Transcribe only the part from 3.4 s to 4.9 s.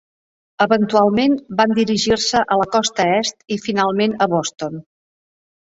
i finalment a Boston.